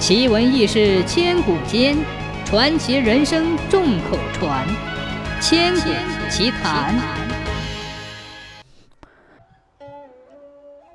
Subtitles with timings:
[0.00, 1.94] 奇闻异事千古间，
[2.46, 4.66] 传奇人生众口传。
[5.42, 5.90] 千古
[6.30, 6.98] 奇谈。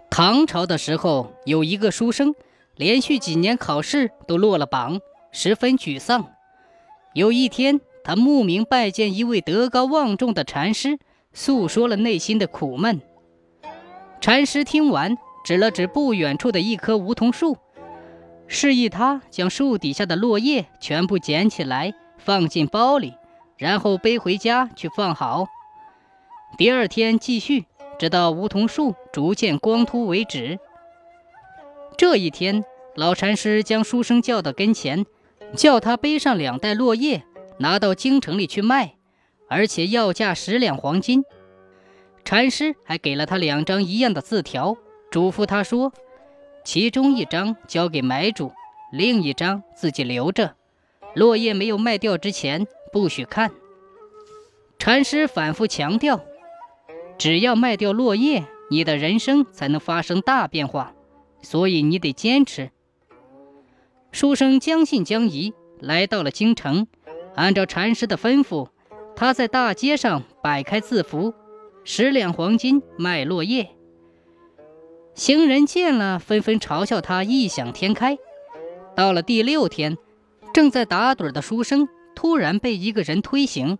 [0.09, 2.33] 唐朝的时候，有一个书生，
[2.75, 4.99] 连续几年考试都落了榜，
[5.31, 6.31] 十分沮丧。
[7.13, 10.97] 有一天，他慕名拜见一位德高望重的禅师，
[11.31, 12.99] 诉说了内心的苦闷。
[14.19, 15.15] 禅师听完，
[15.45, 17.59] 指了指不远处的一棵梧桐树。
[18.47, 23.13] 示意他将树底下的落叶全部捡起来，放进包里，
[23.57, 25.47] 然后背回家去放好。
[26.57, 27.65] 第二天继续，
[27.97, 30.59] 直到梧桐树逐渐光秃为止。
[31.97, 32.63] 这一天，
[32.95, 35.05] 老禅师将书生叫到跟前，
[35.55, 37.23] 叫他背上两袋落叶，
[37.57, 38.95] 拿到京城里去卖，
[39.49, 41.23] 而且要价十两黄金。
[42.23, 44.77] 禅师还给了他两张一样的字条，
[45.09, 45.91] 嘱咐他说。
[46.65, 48.51] 其中一张交给买主，
[48.91, 50.55] 另一张自己留着。
[51.13, 53.51] 落叶没有卖掉之前，不许看。
[54.79, 56.25] 禅师反复强调：
[57.17, 60.93] 只要卖掉落叶，你的人生才能发生大变化。
[61.41, 62.71] 所以你得坚持。
[64.11, 66.87] 书生将信将疑，来到了京城。
[67.35, 68.69] 按照禅师的吩咐，
[69.15, 71.35] 他在大街上摆开字符，
[71.83, 73.74] 十两黄金卖落叶。
[75.15, 78.17] 行人见了，纷纷嘲笑他异想天开。
[78.95, 79.97] 到了第六天，
[80.53, 83.79] 正在打盹的书生突然被一个人推醒。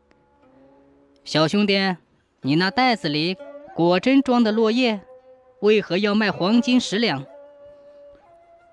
[1.25, 1.97] 小兄弟，
[2.41, 3.36] 你那袋子里
[3.75, 5.02] 果真装的落叶，
[5.59, 7.25] 为何要卖黄金十两？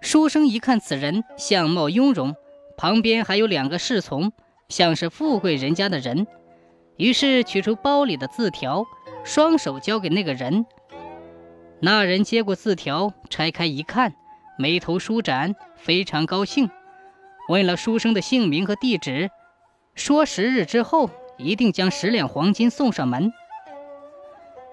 [0.00, 2.36] 书生一看此人相貌雍容，
[2.76, 4.32] 旁边还有两个侍从，
[4.68, 6.28] 像是富贵人家的人，
[6.96, 8.84] 于是取出包里的字条，
[9.24, 10.64] 双手交给那个人。
[11.84, 14.14] 那人接过字条，拆开一看，
[14.56, 16.70] 眉头舒展，非常高兴，
[17.48, 19.30] 问了书生的姓名和地址，
[19.96, 23.32] 说十日之后一定将十两黄金送上门。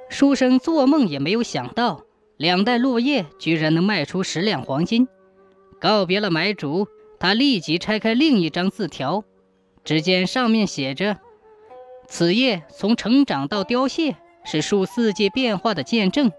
[0.07, 2.03] 书生做梦也没有想到，
[2.37, 5.07] 两袋落叶居然能卖出十两黄金。
[5.81, 6.87] 告别了买主，
[7.19, 9.23] 他立即拆开另一张字条，
[9.83, 11.17] 只见上面写着
[12.07, 16.31] ：“此叶从成长到凋谢，是数四季变化的见证。”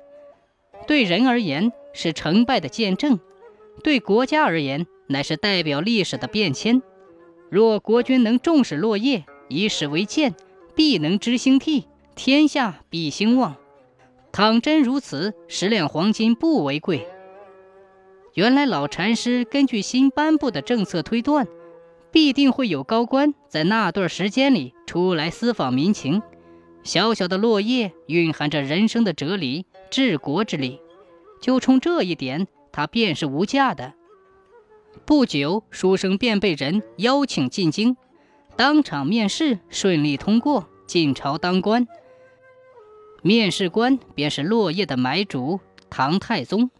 [0.87, 3.21] 对人而言是成败的见证，
[3.83, 6.83] 对国家而言乃是代表历史的变迁。
[7.49, 10.35] 若国君能重视落叶，以史为鉴，
[10.75, 13.57] 必能知兴替，天下必兴旺。
[14.33, 17.09] 倘真如此，十两黄金不为贵。
[18.35, 21.49] 原来老禅师根据新颁布的政策推断，
[22.13, 26.23] 必定会有高官在那段时间里出来私访民情。
[26.83, 30.81] 小小的落叶蕴含着人生的哲理、治国之理，
[31.41, 33.95] 就冲这一点，他便是无价的。
[35.05, 37.97] 不久，书生便被人邀请进京，
[38.57, 41.87] 当场面试顺利通过，进朝当官。
[43.23, 45.61] 面试官便是落叶的买主
[45.91, 46.71] 唐太宗。